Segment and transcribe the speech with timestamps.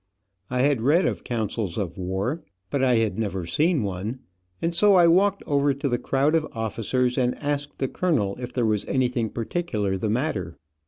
[0.49, 4.17] I had read of councils of war, but I had never seen one,
[4.59, 8.51] and so I walked over to the crowd of officers and asked the colonel if
[8.51, 10.57] there was anything particular the matter.